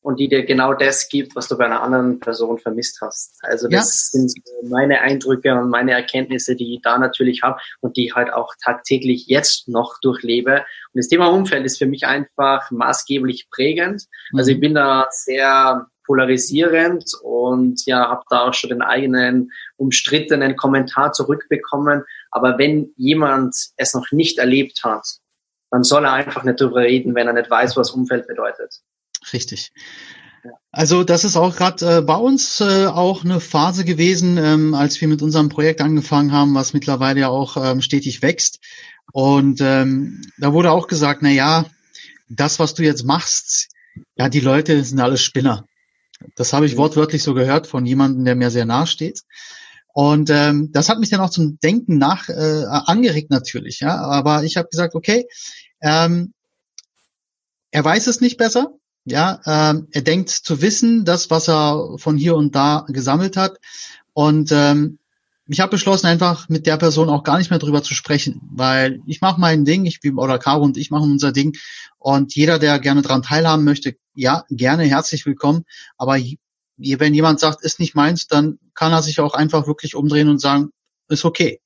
[0.00, 3.36] und die dir genau das gibt, was du bei einer anderen Person vermisst hast.
[3.42, 4.20] Also das ja.
[4.20, 4.32] sind
[4.68, 8.54] meine Eindrücke und meine Erkenntnisse, die ich da natürlich habe und die ich halt auch
[8.62, 10.64] tagtäglich jetzt noch durchlebe.
[10.92, 14.04] Und das Thema Umfeld ist für mich einfach maßgeblich prägend.
[14.34, 14.60] Also ich mhm.
[14.62, 22.04] bin da sehr polarisierend und ja, habe da auch schon den eigenen umstrittenen Kommentar zurückbekommen.
[22.30, 25.06] Aber wenn jemand es noch nicht erlebt hat,
[25.70, 28.80] dann soll er einfach nicht darüber reden, wenn er nicht weiß, was Umfeld bedeutet.
[29.32, 29.72] Richtig.
[30.70, 35.00] Also das ist auch gerade äh, bei uns äh, auch eine Phase gewesen, ähm, als
[35.00, 38.60] wir mit unserem Projekt angefangen haben, was mittlerweile ja auch ähm, stetig wächst.
[39.12, 41.64] Und ähm, da wurde auch gesagt, na ja,
[42.28, 43.68] das, was du jetzt machst,
[44.16, 45.64] ja, die Leute sind alles Spinner.
[46.34, 46.78] Das habe ich mhm.
[46.78, 49.22] wortwörtlich so gehört von jemandem, der mir sehr nahe steht.
[49.92, 53.80] Und ähm, das hat mich dann auch zum Denken nach äh, angeregt natürlich.
[53.80, 55.26] Ja, aber ich habe gesagt, okay,
[55.80, 56.34] ähm,
[57.70, 58.72] er weiß es nicht besser.
[59.04, 63.58] Ja, ähm, er denkt zu wissen, das, was er von hier und da gesammelt hat.
[64.12, 64.98] Und ähm,
[65.50, 69.00] ich habe beschlossen, einfach mit der Person auch gar nicht mehr drüber zu sprechen, weil
[69.06, 71.56] ich mache mein Ding, ich oder Caro und ich machen unser Ding.
[71.98, 75.64] Und jeder, der gerne daran teilhaben möchte, ja, gerne herzlich willkommen.
[75.96, 76.18] Aber
[76.76, 80.40] wenn jemand sagt, ist nicht meins, dann kann er sich auch einfach wirklich umdrehen und
[80.40, 80.68] sagen,
[81.08, 81.60] ist okay.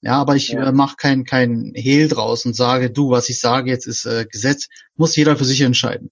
[0.00, 0.68] Ja, aber ich ja.
[0.68, 4.26] äh, mache kein kein Hehl draus und sage, du, was ich sage jetzt ist äh,
[4.30, 6.10] Gesetz, muss jeder für sich entscheiden.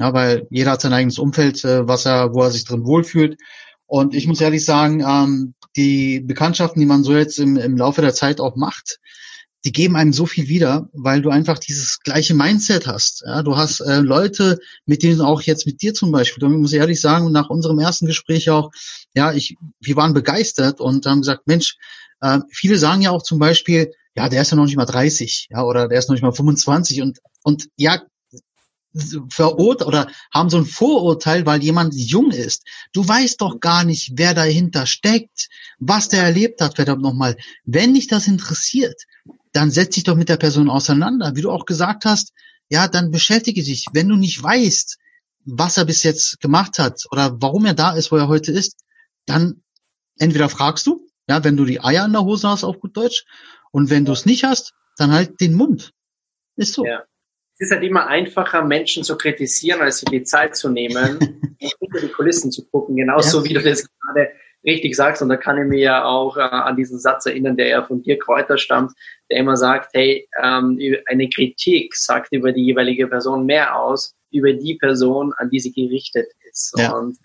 [0.00, 3.38] Ja, weil jeder hat sein eigenes Umfeld, äh, was er, wo er sich drin wohlfühlt.
[3.84, 8.00] Und ich muss ehrlich sagen, ähm, die Bekanntschaften, die man so jetzt im, im Laufe
[8.00, 8.98] der Zeit auch macht,
[9.66, 13.24] die geben einem so viel wieder, weil du einfach dieses gleiche Mindset hast.
[13.26, 16.78] Ja, du hast äh, Leute, mit denen auch jetzt mit dir zum Beispiel, muss ich
[16.78, 18.70] ehrlich sagen, nach unserem ersten Gespräch auch,
[19.14, 21.76] ja, ich, wir waren begeistert und haben gesagt, Mensch,
[22.22, 25.48] äh, viele sagen ja auch zum Beispiel, ja, der ist ja noch nicht mal 30,
[25.50, 28.00] ja, oder der ist noch nicht mal 25 und, und ja,
[29.28, 32.66] verurteilt oder haben so ein Vorurteil, weil jemand jung ist.
[32.92, 35.48] Du weißt doch gar nicht, wer dahinter steckt,
[35.78, 37.36] was der erlebt hat, verdammt nochmal.
[37.64, 39.02] Wenn dich das interessiert,
[39.52, 41.36] dann setz dich doch mit der Person auseinander.
[41.36, 42.32] Wie du auch gesagt hast,
[42.68, 43.86] ja, dann beschäftige dich.
[43.92, 44.98] Wenn du nicht weißt,
[45.44, 48.76] was er bis jetzt gemacht hat oder warum er da ist, wo er heute ist,
[49.26, 49.62] dann
[50.18, 53.24] entweder fragst du, ja, wenn du die Eier in der Hose hast, auf gut Deutsch,
[53.72, 55.92] und wenn du es nicht hast, dann halt den Mund.
[56.56, 56.84] Ist so.
[56.84, 57.04] Ja
[57.60, 61.18] es ist halt immer einfacher, Menschen zu kritisieren, als sich die Zeit zu nehmen
[61.60, 62.96] und hinter die Kulissen zu gucken.
[62.96, 63.44] Genauso ja.
[63.44, 64.30] wie du das gerade
[64.64, 65.20] richtig sagst.
[65.20, 68.02] Und da kann ich mir ja auch äh, an diesen Satz erinnern, der ja von
[68.02, 68.92] dir Kräuter stammt,
[69.30, 74.54] der immer sagt, hey, ähm, eine Kritik sagt über die jeweilige Person mehr aus, über
[74.54, 76.74] die Person, an die sie gerichtet ist.
[76.78, 76.92] Ja.
[76.96, 77.18] Und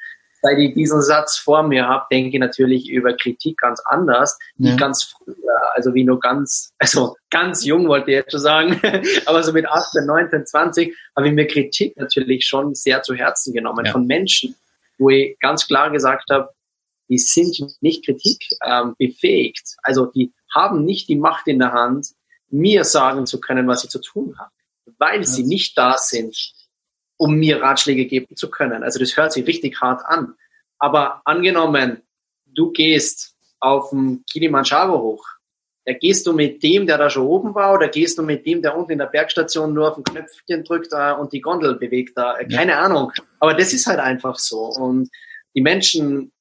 [0.46, 4.70] seit ich diesen Satz vor mir habe, denke ich natürlich über Kritik ganz anders, wie
[4.70, 4.76] ja.
[4.76, 5.36] ganz früher,
[5.74, 8.80] also wie nur ganz, also ganz jung wollte ich jetzt schon sagen,
[9.26, 13.54] aber so mit 18, 19, 20 habe ich mir Kritik natürlich schon sehr zu Herzen
[13.54, 13.92] genommen ja.
[13.92, 14.56] von Menschen,
[15.00, 16.50] wo ich ganz klar gesagt habe,
[17.10, 22.10] die sind nicht Kritik ähm, befähigt, also die haben nicht die Macht in der Hand,
[22.50, 24.52] mir sagen zu können, was ich zu tun habe,
[25.00, 26.36] weil sie nicht da sind,
[27.18, 28.84] um mir Ratschläge geben zu können.
[28.84, 30.36] Also das hört sich richtig hart an.
[30.78, 32.02] Aber angenommen,
[32.46, 35.26] du gehst auf dem Kilimanjaro hoch,
[35.86, 38.62] da gehst du mit dem, der da schon oben war, oder gehst du mit dem,
[38.64, 42.18] der unten in der Bergstation nur auf ein Knöpfchen drückt äh, und die Gondel bewegt
[42.18, 42.38] da?
[42.38, 42.82] Äh, keine ja.
[42.82, 43.12] Ahnung.
[43.40, 44.66] Aber das ist halt einfach so.
[44.66, 45.10] Und
[45.54, 46.32] die Menschen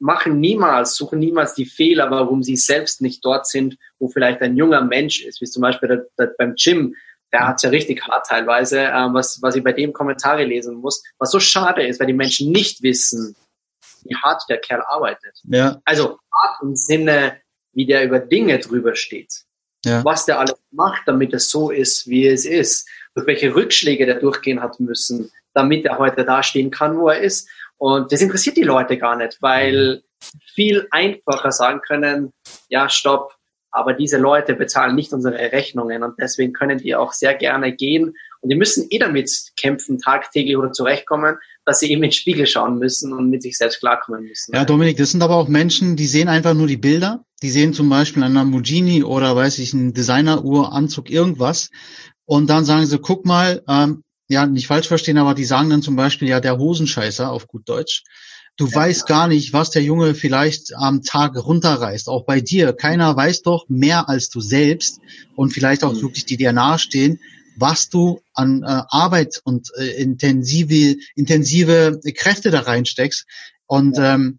[0.00, 4.56] machen niemals, suchen niemals die Fehler, warum sie selbst nicht dort sind, wo vielleicht ein
[4.56, 6.96] junger Mensch ist, wie zum Beispiel der, der, beim Gym.
[7.34, 11.02] Der hat ja richtig hart teilweise, äh, was, was ich bei dem Kommentare lesen muss,
[11.18, 13.34] was so schade ist, weil die Menschen nicht wissen,
[14.04, 15.40] wie hart der Kerl arbeitet.
[15.42, 15.80] Ja.
[15.84, 17.40] Also hart im Sinne,
[17.72, 19.42] wie der über Dinge drüber steht.
[19.84, 20.04] Ja.
[20.04, 22.88] Was der alles macht, damit es so ist, wie es ist.
[23.16, 27.48] Durch welche Rückschläge der durchgehen hat müssen, damit er heute dastehen kann, wo er ist.
[27.78, 30.04] Und das interessiert die Leute gar nicht, weil
[30.54, 32.32] viel einfacher sagen können,
[32.68, 33.34] ja, stopp,
[33.74, 38.14] aber diese Leute bezahlen nicht unsere Rechnungen und deswegen können die auch sehr gerne gehen
[38.40, 42.46] und die müssen eh damit kämpfen, tagtäglich oder zurechtkommen, dass sie eben in den Spiegel
[42.46, 44.54] schauen müssen und mit sich selbst klarkommen müssen.
[44.54, 47.24] Ja, Dominik, das sind aber auch Menschen, die sehen einfach nur die Bilder.
[47.42, 51.70] Die sehen zum Beispiel einen Lamborghini oder weiß ich, einen Designeruhr, Anzug, irgendwas.
[52.26, 55.82] Und dann sagen sie, guck mal, ähm, ja, nicht falsch verstehen, aber die sagen dann
[55.82, 58.04] zum Beispiel, ja, der Hosenscheißer auf gut Deutsch.
[58.56, 62.08] Du ja, weißt gar nicht, was der Junge vielleicht am Tag runterreißt.
[62.08, 62.72] Auch bei dir.
[62.72, 65.00] Keiner weiß doch mehr als du selbst
[65.34, 66.02] und vielleicht auch mhm.
[66.02, 67.18] wirklich die dir nahestehen,
[67.56, 73.26] was du an äh, Arbeit und äh, intensive, intensive Kräfte da reinsteckst
[73.66, 74.14] und ja.
[74.14, 74.38] ähm,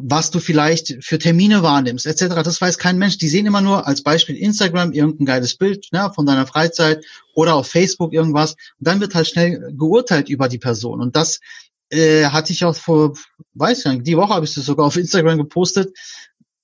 [0.00, 2.42] was du vielleicht für Termine wahrnimmst, etc.
[2.44, 3.18] Das weiß kein Mensch.
[3.18, 7.54] Die sehen immer nur als Beispiel Instagram irgendein geiles Bild ne, von deiner Freizeit oder
[7.54, 8.52] auf Facebook irgendwas.
[8.52, 11.00] Und dann wird halt schnell geurteilt über die Person.
[11.00, 11.40] Und das
[11.90, 13.14] äh, hatte ich auch vor,
[13.54, 15.96] weiß ich nicht, die Woche habe ich das sogar auf Instagram gepostet.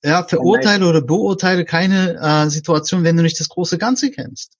[0.03, 4.53] Ja, verurteile oder beurteile keine äh, Situation, wenn du nicht das große Ganze kennst.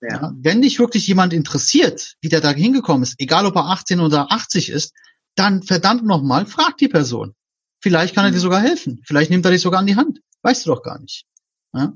[0.00, 0.22] Ja.
[0.22, 0.32] ja.
[0.34, 4.32] wenn dich wirklich jemand interessiert, wie der da hingekommen ist, egal ob er 18 oder
[4.32, 4.94] 80 ist,
[5.34, 7.34] dann verdammt nochmal, frag die Person.
[7.82, 8.42] Vielleicht kann er dir mhm.
[8.42, 9.02] sogar helfen.
[9.04, 10.20] Vielleicht nimmt er dich sogar an die Hand.
[10.42, 11.26] Weißt du doch gar nicht.
[11.74, 11.92] Ja?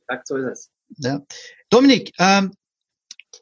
[0.00, 0.70] Exakt so ist es.
[0.98, 1.22] Ja.
[1.70, 2.52] Dominik, ähm,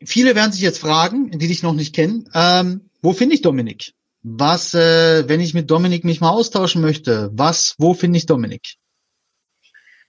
[0.05, 3.93] viele werden sich jetzt fragen, die dich noch nicht kennen, ähm, wo finde ich Dominik?
[4.23, 8.77] Was, äh, wenn ich mit Dominik mich mal austauschen möchte, was, wo finde ich Dominik?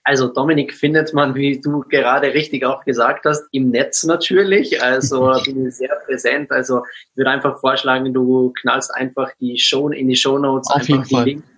[0.04, 4.82] Also Dominik findet man, wie du gerade richtig auch gesagt hast, im Netz natürlich.
[4.82, 6.52] Also bin ich sehr präsent.
[6.52, 10.76] Also ich würde einfach vorschlagen, du knallst einfach die Show in die Show Notes Auf
[10.76, 11.48] einfach die Links,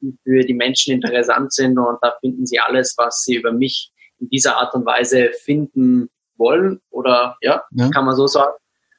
[0.00, 3.90] die für die Menschen interessant sind und da finden sie alles, was sie über mich
[4.20, 7.90] in dieser Art und Weise finden wollen oder ja, ja.
[7.90, 8.56] kann man so sagen.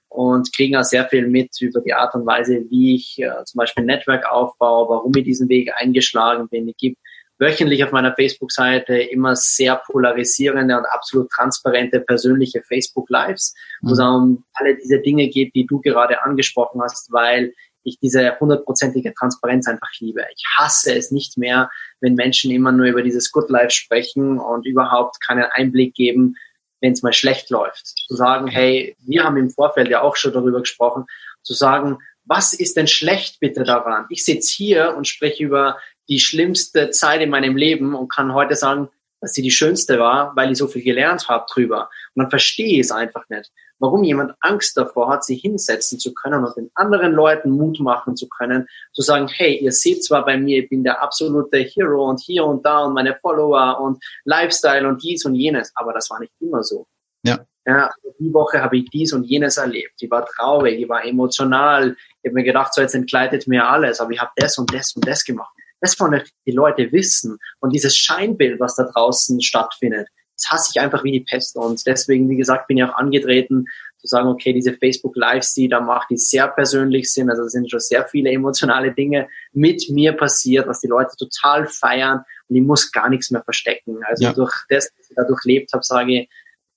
[0.10, 3.60] Und kriegen auch sehr viel mit über die Art und Weise, wie ich äh, zum
[3.60, 6.68] Beispiel ein Netzwerk aufbaue, warum ich diesen Weg eingeschlagen bin.
[6.68, 6.96] Ich gebe
[7.40, 14.06] wöchentlich auf meiner Facebook-Seite immer sehr polarisierende und absolut transparente persönliche Facebook-Lives, wo es mhm.
[14.06, 19.68] um alle diese Dinge geht, die du gerade angesprochen hast, weil ich diese hundertprozentige Transparenz
[19.68, 20.22] einfach liebe.
[20.36, 21.70] Ich hasse es nicht mehr,
[22.02, 26.36] wenn Menschen immer nur über dieses Good Life sprechen und überhaupt keinen Einblick geben,
[26.82, 27.88] wenn es mal schlecht läuft.
[28.08, 31.06] Zu sagen, hey, wir haben im Vorfeld ja auch schon darüber gesprochen,
[31.44, 34.06] zu sagen, was ist denn schlecht bitte daran?
[34.10, 35.78] Ich sitze hier und spreche über
[36.10, 38.90] die schlimmste Zeit in meinem Leben und kann heute sagen,
[39.22, 41.90] dass sie die schönste war, weil ich so viel gelernt habe drüber.
[42.14, 46.14] Und dann verstehe ich es einfach nicht, warum jemand Angst davor hat, sich hinsetzen zu
[46.14, 50.26] können und den anderen Leuten Mut machen zu können, zu sagen, hey, ihr seht zwar
[50.26, 54.04] bei mir, ich bin der absolute Hero und hier und da und meine Follower und
[54.26, 56.86] Lifestyle und dies und jenes, aber das war nicht immer so.
[57.24, 57.40] Ja.
[57.66, 59.94] Ja, die Woche habe ich dies und jenes erlebt.
[60.00, 61.96] Ich war traurig, ich war emotional.
[62.24, 64.96] Ich habe mir gedacht, so jetzt entgleitet mir alles, aber ich habe das und das
[64.96, 65.54] und das gemacht.
[65.80, 67.38] Das wollen die Leute wissen.
[67.60, 70.08] Und dieses Scheinbild, was da draußen stattfindet,
[70.40, 71.56] das hasse ich einfach wie die Pest.
[71.56, 73.66] Und deswegen, wie gesagt, bin ich auch angetreten,
[73.98, 77.70] zu sagen, okay, diese Facebook Lives, die da macht, die sehr persönlich sind, also sind
[77.70, 82.62] schon sehr viele emotionale Dinge mit mir passiert, was die Leute total feiern und ich
[82.62, 84.00] muss gar nichts mehr verstecken.
[84.06, 84.34] Also ja.
[84.34, 86.30] durch das, was ich da durchlebt habe, sage ich,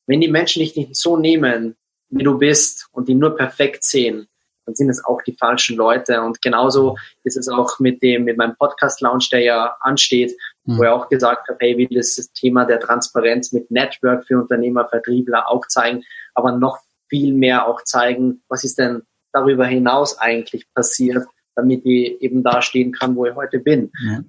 [0.06, 1.76] wenn die Menschen dich nicht so nehmen,
[2.10, 4.26] wie du bist und die nur perfekt sehen,
[4.66, 6.20] dann sind es auch die falschen Leute.
[6.22, 10.32] Und genauso ist es auch mit dem, mit meinem Podcast-Lounge, der ja ansteht,
[10.64, 10.78] mhm.
[10.78, 14.88] wo er auch gesagt hat, hey, will das Thema der Transparenz mit Network für Unternehmer,
[14.88, 16.02] Vertriebler auch zeigen,
[16.34, 22.20] aber noch viel mehr auch zeigen, was ist denn darüber hinaus eigentlich passiert, damit ich
[22.22, 23.90] eben da stehen kann, wo ich heute bin.
[24.04, 24.20] Ja.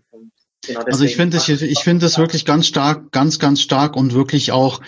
[0.66, 4.14] Genau also ich finde ich, ich finde es wirklich ganz stark, ganz, ganz stark und
[4.14, 4.80] wirklich auch,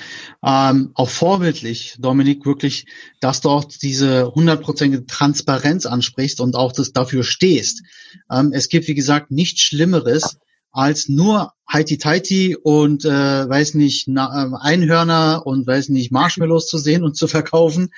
[0.41, 2.86] ähm, auch vorbildlich, Dominik, wirklich,
[3.19, 7.84] dass du auch diese hundertprozentige Transparenz ansprichst und auch das dafür stehst.
[8.31, 10.38] Ähm, es gibt, wie gesagt, nichts Schlimmeres,
[10.75, 13.09] als nur Heiti Taiti und äh,
[13.49, 17.91] weiß nicht na, äh, Einhörner und weiß nicht Marshmallows zu sehen und zu verkaufen,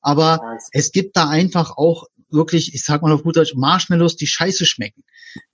[0.00, 4.26] Aber es gibt da einfach auch wirklich, ich sag mal auf gut Deutsch, Marshmallows, die
[4.26, 5.04] scheiße schmecken.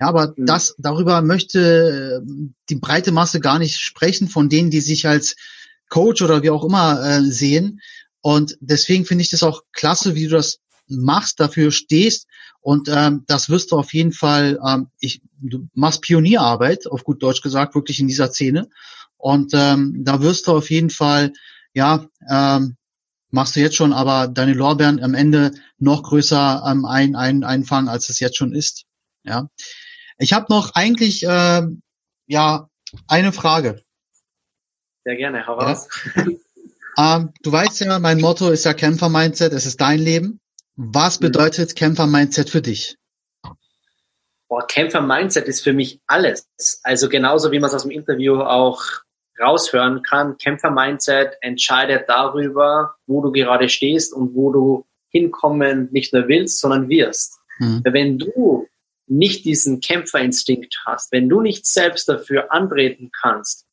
[0.01, 0.47] Ja, aber mhm.
[0.47, 5.37] das, darüber möchte äh, die breite Masse gar nicht sprechen, von denen, die sich als
[5.91, 7.81] Coach oder wie auch immer äh, sehen.
[8.23, 10.61] Und deswegen finde ich das auch klasse, wie du das
[10.91, 12.27] machst, dafür stehst
[12.61, 17.23] und ähm, das wirst du auf jeden Fall, ähm, ich, du machst Pionierarbeit, auf gut
[17.23, 18.69] Deutsch gesagt, wirklich in dieser Szene
[19.17, 21.33] und ähm, da wirst du auf jeden Fall,
[21.73, 22.77] ja, ähm,
[23.31, 27.89] machst du jetzt schon, aber deine Lorbeeren am Ende noch größer ähm, ein, ein, einfangen,
[27.89, 28.85] als es jetzt schon ist.
[29.25, 29.49] Ja,
[30.19, 31.63] ich habe noch eigentlich äh,
[32.27, 32.69] ja
[33.07, 33.83] eine Frage.
[35.05, 35.89] Sehr gerne, hau raus.
[36.97, 37.17] Ja.
[37.17, 40.41] ähm, du weißt ja, mein Motto ist ja Kämpfer-Mindset, es ist dein Leben.
[40.83, 41.27] Was mhm.
[41.27, 42.97] bedeutet Kämpfer-Mindset für dich?
[44.49, 46.49] Boah, Kämpfer-Mindset ist für mich alles.
[46.83, 48.83] Also genauso wie man es aus dem Interview auch
[49.39, 56.29] raushören kann, Kämpfer-Mindset entscheidet darüber, wo du gerade stehst und wo du hinkommen nicht nur
[56.29, 57.39] willst, sondern wirst.
[57.59, 57.83] Mhm.
[57.85, 58.67] Wenn du
[59.07, 63.67] nicht diesen Kämpferinstinkt hast, wenn du nicht selbst dafür antreten kannst,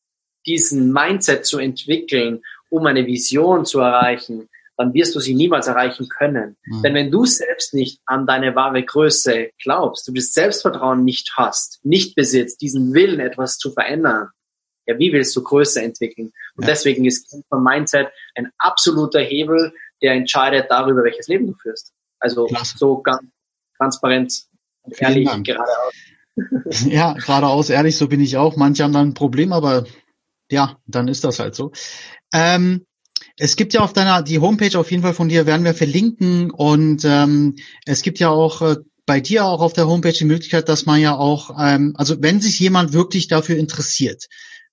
[0.45, 6.07] diesen Mindset zu entwickeln, um eine Vision zu erreichen, dann wirst du sie niemals erreichen
[6.07, 6.55] können.
[6.65, 6.83] Mhm.
[6.83, 11.79] Denn wenn du selbst nicht an deine wahre Größe glaubst, du das Selbstvertrauen nicht hast,
[11.83, 14.29] nicht besitzt, diesen Willen, etwas zu verändern,
[14.85, 16.31] ja, wie willst du Größe entwickeln?
[16.55, 16.69] Und ja.
[16.69, 21.91] deswegen ist Kämpfer Mindset ein absoluter Hebel, der entscheidet darüber, welches Leben du führst.
[22.19, 22.77] Also Klasse.
[22.77, 23.21] so ganz
[23.77, 24.33] transparent
[24.83, 25.45] und Vielen ehrlich, Dank.
[25.45, 25.93] geradeaus.
[26.85, 28.57] Ja, geradeaus ehrlich, so bin ich auch.
[28.57, 29.85] Manche haben dann ein Problem, aber
[30.51, 31.71] ja, dann ist das halt so.
[32.31, 32.85] Ähm,
[33.37, 36.49] es gibt ja auf deiner, die Homepage auf jeden Fall von dir werden wir verlinken
[36.51, 40.67] und ähm, es gibt ja auch äh, bei dir auch auf der Homepage die Möglichkeit,
[40.67, 44.25] dass man ja auch, ähm, also wenn sich jemand wirklich dafür interessiert,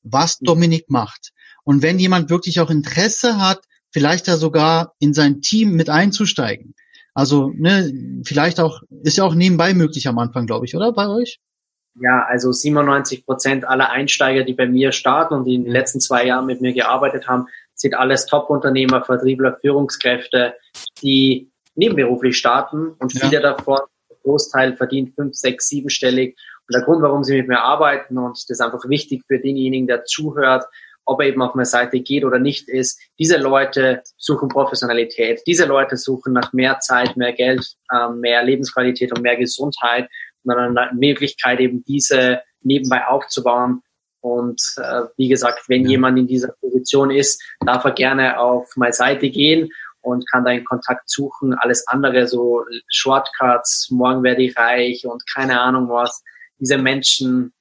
[0.03, 0.47] was mhm.
[0.47, 1.31] Dominik macht
[1.65, 6.75] und wenn jemand wirklich auch Interesse hat, vielleicht da sogar in sein Team mit einzusteigen.
[7.13, 7.93] Also ne,
[8.25, 11.39] vielleicht auch, ist ja auch nebenbei möglich am Anfang, glaube ich, oder bei euch?
[12.01, 16.01] Ja, also 97 Prozent aller Einsteiger, die bei mir starten und die in den letzten
[16.01, 20.55] zwei Jahren mit mir gearbeitet haben, sind alles Top-Unternehmer, Vertriebler, Führungskräfte,
[21.03, 23.41] die nebenberuflich starten und viele ja.
[23.41, 26.37] davon, der Großteil verdient fünf, sechs, siebenstellig.
[26.67, 29.87] Und der Grund, warum sie mit mir arbeiten und das ist einfach wichtig für denjenigen,
[29.87, 30.65] der zuhört,
[31.05, 35.43] ob er eben auf meine Seite geht oder nicht, ist, diese Leute suchen Professionalität.
[35.47, 40.09] Diese Leute suchen nach mehr Zeit, mehr Geld, ähm, mehr Lebensqualität und mehr Gesundheit
[40.45, 43.83] und eine Möglichkeit, eben diese nebenbei aufzubauen
[44.25, 45.91] und äh, wie gesagt, wenn ja.
[45.91, 49.69] jemand in dieser Position ist, darf er gerne auf meine Seite gehen
[50.01, 51.53] und kann da in Kontakt suchen.
[51.53, 56.23] Alles andere, so Shortcuts, morgen werde ich reich und keine Ahnung was.
[56.59, 57.53] Diese Menschen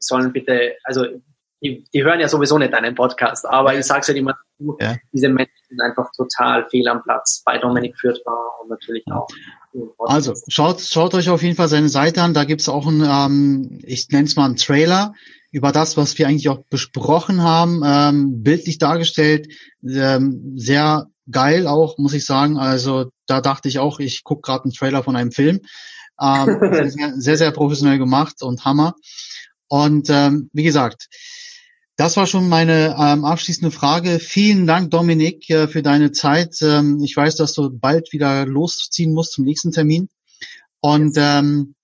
[0.00, 1.06] sollen bitte, also
[1.62, 4.36] die, die hören ja sowieso nicht deinen Podcast, aber ich sage es halt immer,
[4.80, 4.96] ja.
[5.14, 9.28] diese Menschen sind einfach total fehl am Platz bei Dominik Fürthbar und natürlich auch.
[9.98, 12.34] Also schaut, schaut euch auf jeden Fall seine Seite an.
[12.34, 15.14] Da gibt's auch einen, ähm, ich nenne es mal einen Trailer
[15.52, 19.48] über das, was wir eigentlich auch besprochen haben, ähm, bildlich dargestellt,
[19.86, 22.56] ähm, sehr geil auch, muss ich sagen.
[22.56, 25.60] Also da dachte ich auch, ich gucke gerade einen Trailer von einem Film.
[26.20, 26.58] Ähm,
[26.90, 28.94] sehr, sehr, sehr professionell gemacht und Hammer.
[29.68, 31.08] Und ähm, wie gesagt,
[31.96, 34.18] das war schon meine ähm, abschließende Frage.
[34.18, 36.56] Vielen Dank, Dominik, äh, für deine Zeit.
[36.62, 40.08] Ähm, ich weiß, dass du bald wieder losziehen musst zum nächsten Termin.
[40.80, 41.74] Und ähm,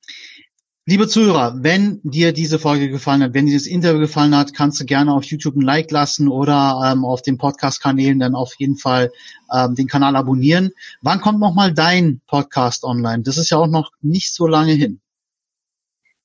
[0.88, 4.80] Liebe Zuhörer, wenn dir diese Folge gefallen hat, wenn dir das Interview gefallen hat, kannst
[4.80, 8.76] du gerne auf YouTube ein Like lassen oder ähm, auf den Podcast-Kanälen dann auf jeden
[8.76, 9.12] Fall
[9.54, 10.70] ähm, den Kanal abonnieren.
[11.02, 13.22] Wann kommt nochmal dein Podcast online?
[13.22, 15.02] Das ist ja auch noch nicht so lange hin.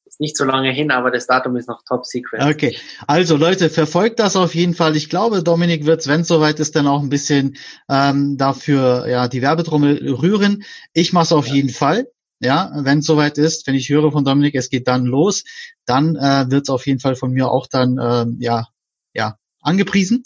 [0.06, 2.42] Ist nicht so lange hin, aber das Datum ist noch top secret.
[2.46, 4.96] Okay, also Leute, verfolgt das auf jeden Fall.
[4.96, 7.58] Ich glaube, Dominik wird, wenn es soweit ist, dann auch ein bisschen
[7.90, 10.64] ähm, dafür ja die Werbetrommel rühren.
[10.94, 11.56] Ich mache es auf ja.
[11.56, 12.08] jeden Fall.
[12.44, 15.46] Ja, wenn es soweit ist, wenn ich höre von Dominik, es geht dann los,
[15.86, 18.68] dann äh, wird es auf jeden Fall von mir auch dann ähm, ja
[19.14, 20.26] ja angepriesen.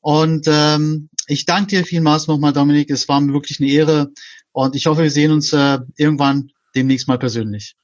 [0.00, 2.90] Und ähm, ich danke dir vielmals nochmal, Dominik.
[2.90, 4.10] Es war mir wirklich eine Ehre
[4.52, 7.76] und ich hoffe, wir sehen uns äh, irgendwann demnächst mal persönlich.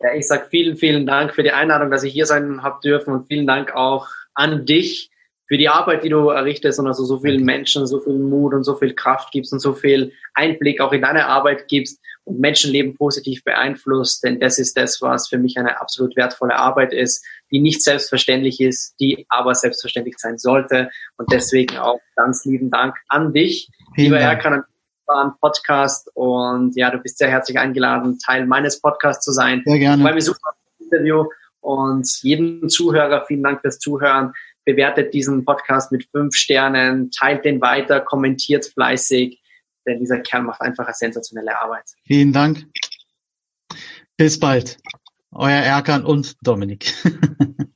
[0.00, 3.14] Ja, ich sag vielen, vielen Dank für die Einladung, dass ich hier sein habe dürfen
[3.14, 5.10] und vielen Dank auch an dich
[5.46, 8.64] für die Arbeit, die du errichtest und also so vielen Menschen so viel Mut und
[8.64, 12.96] so viel Kraft gibst und so viel Einblick auch in deine Arbeit gibst und Menschenleben
[12.96, 17.60] positiv beeinflusst, denn das ist das, was für mich eine absolut wertvolle Arbeit ist, die
[17.60, 20.90] nicht selbstverständlich ist, die aber selbstverständlich sein sollte.
[21.18, 24.64] Und deswegen auch ganz lieben Dank an dich, Vielen lieber Erkan,
[25.06, 26.10] an Podcast.
[26.14, 29.62] Und ja, du bist sehr herzlich eingeladen, Teil meines Podcasts zu sein.
[29.66, 29.96] Sehr gerne.
[29.96, 31.26] Ich freue mich super auf das Interview
[31.60, 34.32] und jedem Zuhörer vielen Dank fürs Zuhören.
[34.64, 39.42] Bewertet diesen Podcast mit fünf Sternen, teilt den weiter, kommentiert fleißig
[39.86, 41.84] denn dieser Kerl macht einfach eine sensationelle Arbeit.
[42.04, 42.66] Vielen Dank.
[44.16, 44.78] Bis bald.
[45.32, 46.94] Euer Erkan und Dominik.